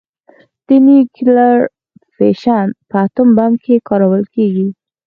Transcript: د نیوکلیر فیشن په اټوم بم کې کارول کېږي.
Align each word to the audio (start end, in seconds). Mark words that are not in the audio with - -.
د 0.67 0.67
نیوکلیر 0.85 1.59
فیشن 2.15 2.67
په 2.89 2.95
اټوم 3.05 3.29
بم 3.37 3.51
کې 3.63 3.83
کارول 3.89 4.23
کېږي. 4.33 4.67